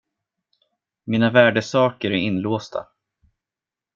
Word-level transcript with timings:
Mina 1.03 1.29
värdesaker 1.29 2.11
är 2.11 2.15
inlåsta. 2.15 2.87